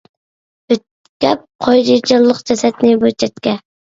يۆتكەپ 0.73 1.43
قويدى 1.67 1.99
جانلىق 2.13 2.43
جەسەتنى 2.53 2.95
بىر 3.05 3.15
چەتكە. 3.25 3.55